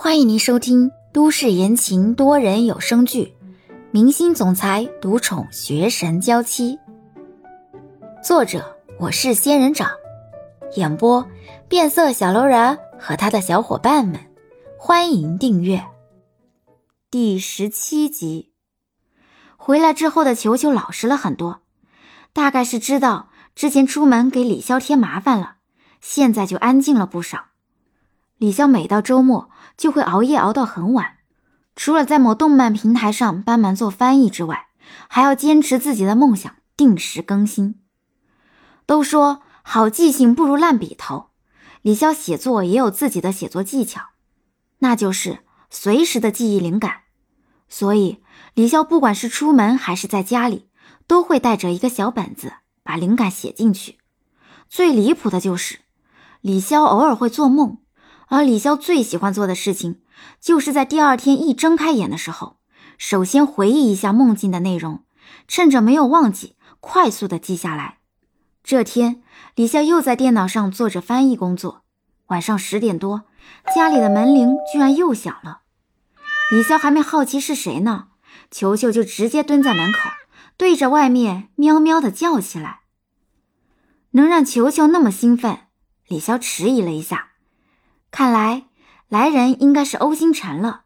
[0.00, 3.34] 欢迎您收听都市言情多人有声剧
[3.90, 6.76] 《明星总裁独宠学神娇妻》，
[8.22, 9.90] 作者我是仙人掌，
[10.76, 11.26] 演播
[11.68, 14.20] 变色小楼人和他的小伙伴们。
[14.78, 15.84] 欢迎订阅
[17.10, 18.52] 第十七集。
[19.56, 21.62] 回来之后的球球老实了很多，
[22.32, 25.56] 大概是知道之前出门给李潇添麻烦了，
[26.00, 27.46] 现在就安静了不少。
[28.38, 31.18] 李潇每到周末就会熬夜熬到很晚，
[31.74, 34.68] 除了在某动漫平台上帮忙做翻译之外，
[35.08, 37.80] 还要坚持自己的梦想，定时更新。
[38.86, 41.30] 都说好记性不如烂笔头，
[41.82, 44.02] 李潇写作也有自己的写作技巧，
[44.78, 47.02] 那就是随时的记忆灵感。
[47.68, 48.22] 所以
[48.54, 50.68] 李潇不管是出门还是在家里，
[51.06, 52.52] 都会带着一个小本子，
[52.84, 53.98] 把灵感写进去。
[54.68, 55.80] 最离谱的就是
[56.40, 57.78] 李潇偶尔会做梦。
[58.28, 60.00] 而李潇最喜欢做的事情，
[60.40, 62.58] 就是在第二天一睁开眼的时候，
[62.96, 65.04] 首先回忆一下梦境的内容，
[65.46, 67.98] 趁着没有忘记，快速的记下来。
[68.62, 69.22] 这天，
[69.54, 71.84] 李潇又在电脑上做着翻译工作。
[72.26, 73.22] 晚上十点多，
[73.74, 75.62] 家里的门铃居然又响了。
[76.50, 78.08] 李潇还没好奇是谁呢，
[78.50, 80.10] 球球就直接蹲在门口，
[80.58, 82.80] 对着外面喵喵的叫起来。
[84.10, 85.60] 能让球球那么兴奋，
[86.06, 87.28] 李潇迟疑了一下。
[88.10, 88.64] 看来
[89.08, 90.84] 来人应该是欧星辰了。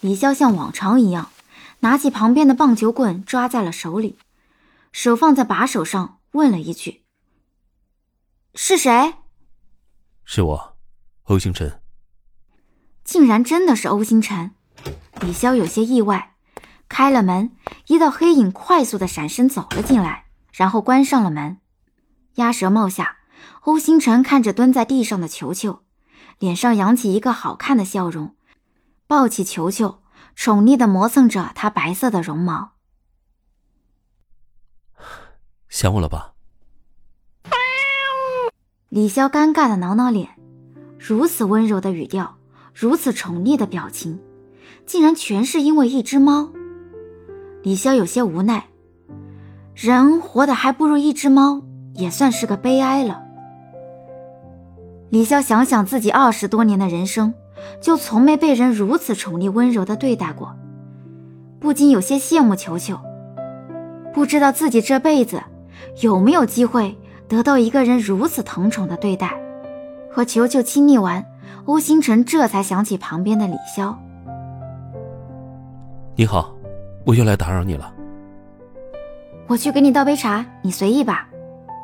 [0.00, 1.30] 李潇像往常一样，
[1.80, 4.18] 拿起旁边的棒球棍抓在了手里，
[4.92, 7.04] 手放在把手上，问了一句
[8.54, 9.14] ：“是谁
[10.24, 10.76] ？”“是我，
[11.24, 11.80] 欧星辰。”
[13.02, 14.52] 竟然真的是欧星辰！
[15.20, 16.34] 李潇有些意外，
[16.88, 21.58] 开了门，一道黑影快速的闪身走了进来，然后关上了门。
[22.34, 23.16] 鸭舌帽下，
[23.62, 25.82] 欧星辰看着蹲在地上的球球。
[26.40, 28.34] 脸上扬起一个好看的笑容，
[29.06, 30.00] 抱起球球，
[30.34, 32.70] 宠溺的磨蹭着它白色的绒毛。
[35.68, 36.32] 想我了吧？
[38.88, 40.30] 李潇尴尬的挠挠脸，
[40.98, 42.38] 如此温柔的语调，
[42.72, 44.18] 如此宠溺的表情，
[44.86, 46.50] 竟然全是因为一只猫。
[47.62, 48.66] 李潇有些无奈，
[49.74, 51.62] 人活的还不如一只猫，
[51.96, 53.22] 也算是个悲哀了。
[55.10, 57.34] 李潇想想自己二十多年的人生，
[57.80, 60.54] 就从没被人如此宠溺温柔的对待过，
[61.58, 62.96] 不禁有些羡慕球球。
[64.14, 65.42] 不知道自己这辈子
[66.00, 66.96] 有没有机会
[67.28, 69.36] 得到一个人如此疼宠的对待。
[70.12, 71.24] 和球球亲昵完，
[71.66, 73.94] 欧星辰这才想起旁边的李潇。
[76.16, 76.54] 你好，
[77.04, 77.92] 我又来打扰你了。
[79.48, 81.28] 我去给你倒杯茶，你随意吧，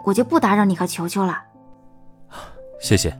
[0.04, 1.42] 我就不打扰你和球球了。
[2.78, 3.16] 谢谢。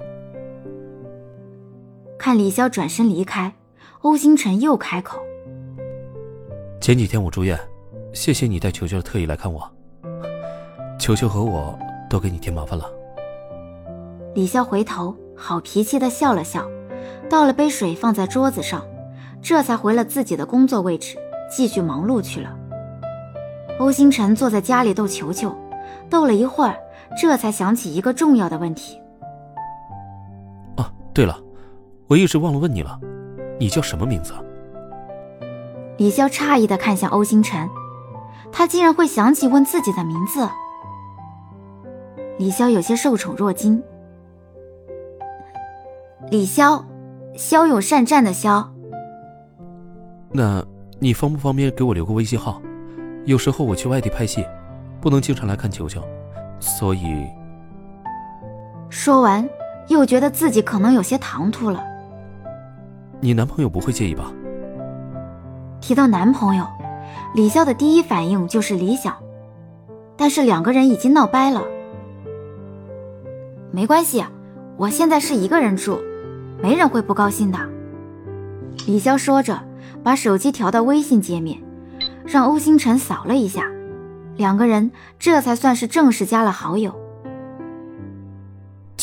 [2.18, 3.54] 看李潇转身离开，
[4.00, 5.20] 欧星辰又开口
[6.80, 7.58] ：“前几天我住院，
[8.12, 9.70] 谢谢你带球球特意来看我。
[10.98, 11.78] 球球和我
[12.10, 12.90] 都给你添麻烦了。”
[14.34, 16.68] 李潇回头，好脾气的笑了笑，
[17.30, 18.84] 倒了杯水放在桌子上，
[19.40, 21.16] 这才回了自己的工作位置，
[21.50, 22.56] 继续忙碌去了。
[23.78, 25.54] 欧星辰坐在家里逗球球，
[26.10, 26.76] 逗了一会儿，
[27.20, 29.00] 这才想起一个重要的问题。
[31.16, 31.34] 对了，
[32.08, 33.00] 我一直忘了问你了，
[33.58, 34.34] 你叫什么名字？
[35.96, 37.70] 李潇诧异的看向欧星辰，
[38.52, 40.46] 他竟然会想起问自己的名字。
[42.36, 43.82] 李潇有些受宠若惊。
[46.30, 46.84] 李潇，
[47.34, 48.70] 骁勇善战的骁。
[50.32, 50.62] 那
[50.98, 52.60] 你方不方便给我留个微信号？
[53.24, 54.44] 有时候我去外地拍戏，
[55.00, 56.02] 不能经常来看球球，
[56.60, 57.26] 所以。
[58.90, 59.48] 说完。
[59.88, 61.82] 又觉得自己可能有些唐突了。
[63.20, 64.32] 你男朋友不会介意吧？
[65.80, 66.66] 提到男朋友，
[67.34, 69.14] 李潇的第一反应就是李想，
[70.16, 71.62] 但是两个人已经闹掰了。
[73.70, 74.24] 没关系，
[74.76, 75.98] 我现在是一个人住，
[76.62, 77.58] 没人会不高兴的。
[78.86, 79.60] 李潇说着，
[80.02, 81.62] 把手机调到微信界面，
[82.24, 83.70] 让欧星辰扫了一下，
[84.36, 86.94] 两个人这才算是正式加了好友。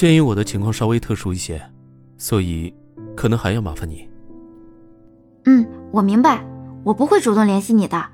[0.03, 1.71] 鉴于我的情况稍微特殊一些，
[2.17, 2.75] 所以
[3.15, 4.05] 可能还要麻烦你。
[5.45, 6.45] 嗯，我明白，
[6.83, 8.09] 我不会主动联系你的。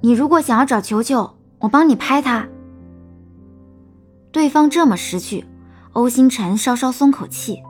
[0.00, 2.48] 你如果想要找球球，我帮你拍他。
[4.30, 5.44] 对方这么识趣，
[5.94, 7.64] 欧星辰稍稍松口气。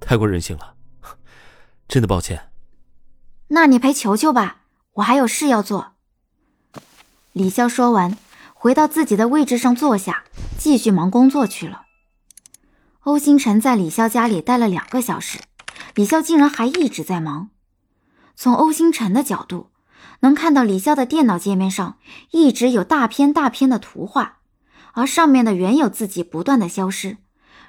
[0.00, 0.74] 太过任性了，
[1.86, 2.50] 真的抱歉。
[3.46, 4.62] 那你陪球球吧，
[4.94, 5.92] 我还有事要做。
[7.32, 8.18] 李潇说完。
[8.52, 10.22] 回到自己的位置上坐下，
[10.62, 11.86] 继续忙工作去了。
[13.00, 15.40] 欧星辰在李潇家里待了两个小时，
[15.96, 17.50] 李潇竟然还一直在忙。
[18.36, 19.72] 从欧星辰的角度，
[20.20, 21.98] 能看到李潇的电脑界面上
[22.30, 24.38] 一直有大片大片的图画，
[24.92, 27.16] 而上面的原有字迹不断的消失，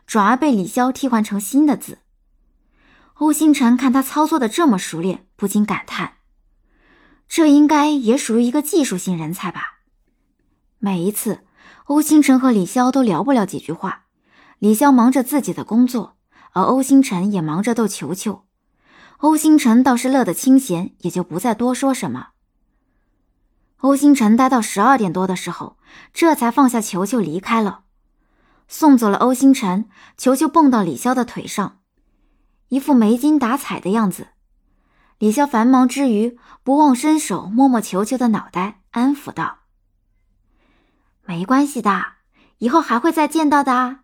[0.06, 1.98] 转而被李潇替换成新的字。
[3.16, 6.18] 欧星辰看他操作的这么熟练，不禁感叹：
[7.28, 9.80] 这应该也属于一个技术型人才吧。
[10.78, 11.40] 每一次，
[11.86, 14.06] 欧星辰和李潇都聊不了几句话，
[14.60, 16.16] 李潇忙着自己的工作，
[16.54, 18.46] 而欧星辰也忙着逗球球。
[19.18, 22.30] 欧星辰倒是乐得清闲，也就不再多说什么。
[23.80, 25.78] 欧星辰待到十二点多的时候，
[26.14, 27.82] 这才放下球球离开了。
[28.70, 31.80] 送走了欧星辰，球球蹦到李潇的腿上，
[32.70, 34.30] 一副没精打采的样子。
[35.20, 39.63] 李潇繁忙之余，不忘伸手摸摸球球的脑袋，安抚道。
[41.26, 42.14] 没关系的，
[42.58, 44.00] 以后还会再见到的。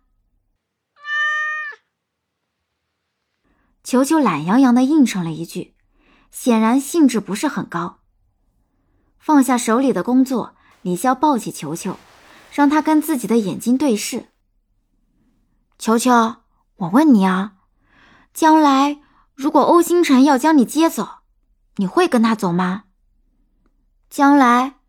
[3.82, 5.74] 球球懒洋洋的应承了一句，
[6.30, 8.00] 显然兴致不是很高。
[9.18, 11.96] 放下手里的工作，李潇抱起球球，
[12.52, 14.28] 让他跟自己的眼睛对视。
[15.78, 16.36] 球球，
[16.76, 17.54] 我问你啊，
[18.32, 19.00] 将来
[19.34, 21.20] 如果欧星辰要将你接走，
[21.76, 22.84] 你会跟他走吗？
[24.08, 24.80] 将来，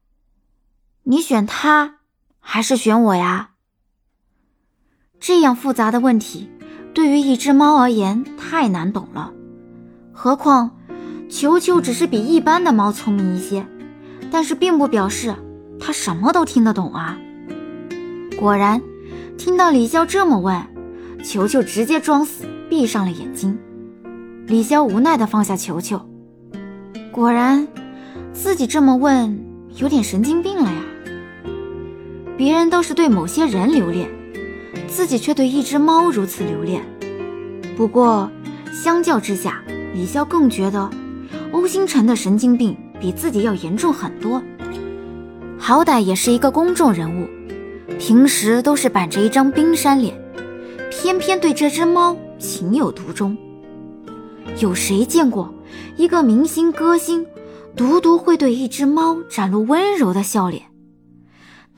[1.04, 2.00] 你选他？
[2.41, 3.51] 还是选我呀？
[5.19, 6.49] 这样复杂的问题，
[6.93, 9.31] 对于一只猫而言太难懂了。
[10.11, 10.71] 何况，
[11.29, 13.65] 球球只是比一般的猫聪明一些，
[14.31, 15.33] 但是并不表示
[15.79, 17.17] 它什么都听得懂啊。
[18.38, 18.81] 果然，
[19.37, 20.59] 听到李潇这么问，
[21.23, 23.57] 球球直接装死，闭上了眼睛。
[24.47, 26.03] 李潇无奈地放下球球，
[27.11, 27.67] 果然，
[28.33, 29.39] 自己这么问，
[29.77, 30.81] 有点神经病了呀。
[32.38, 34.10] 别人都是对某些人留恋，
[34.88, 36.81] 自己却对一只猫如此留恋。
[37.78, 38.30] 不过，
[38.72, 39.63] 相较之下，
[39.94, 40.89] 李潇更觉得
[41.51, 44.42] 欧星辰的神经病比自己要严重很多。
[45.57, 47.28] 好歹也是一个公众人物，
[48.00, 50.19] 平时都是板着一张冰山脸，
[50.89, 53.38] 偏偏对这只猫情有独钟。
[54.57, 55.54] 有谁见过
[55.98, 57.25] 一个明星歌星，
[57.75, 60.63] 独独会对一只猫展露温柔的笑脸？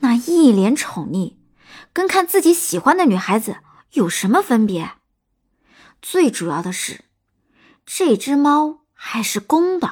[0.04, 1.36] 那一脸宠溺，
[1.94, 3.56] 跟看自己喜欢的女孩子
[3.94, 4.90] 有什么分别？
[6.02, 7.06] 最主要的是，
[7.86, 9.88] 这只猫还是公的。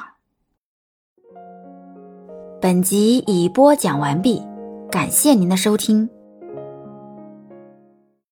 [2.61, 4.43] 本集已播讲完毕，
[4.91, 6.07] 感谢您的收听。